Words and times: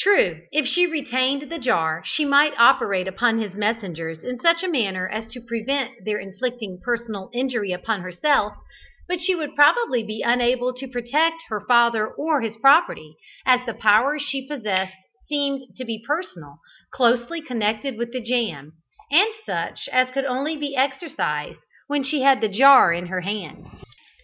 True 0.00 0.40
if 0.50 0.66
she 0.66 0.84
retained 0.84 1.42
the 1.42 1.60
jar, 1.60 2.02
she 2.04 2.24
might 2.24 2.58
operate 2.58 3.06
upon 3.06 3.38
his 3.38 3.54
messengers 3.54 4.18
in 4.24 4.40
such 4.40 4.64
a 4.64 4.68
manner 4.68 5.06
as 5.08 5.28
to 5.28 5.40
prevent 5.40 6.04
their 6.04 6.18
inflicting 6.18 6.80
personal 6.82 7.30
injury 7.32 7.70
upon 7.70 8.00
herself, 8.00 8.52
but 9.06 9.20
she 9.20 9.36
would 9.36 9.54
probably 9.54 10.02
be 10.02 10.22
unable 10.26 10.74
to 10.74 10.88
protect 10.88 11.44
her 11.50 11.60
father 11.60 12.08
or 12.08 12.40
his 12.40 12.56
property, 12.56 13.14
as 13.46 13.60
the 13.64 13.72
power 13.74 14.18
she 14.18 14.44
possessed 14.48 14.96
seemed 15.28 15.62
to 15.76 15.84
be 15.84 16.02
personal, 16.04 16.58
closely 16.92 17.40
connected 17.40 17.96
with 17.96 18.10
the 18.12 18.20
jam, 18.20 18.72
and 19.12 19.30
such 19.46 19.88
as 19.92 20.10
could 20.10 20.24
only 20.24 20.56
be 20.56 20.74
exercised 20.74 21.60
when 21.86 22.02
she 22.02 22.22
had 22.22 22.40
the 22.40 22.48
jar 22.48 22.92
in 22.92 23.06
her 23.06 23.20
hand. 23.20 23.66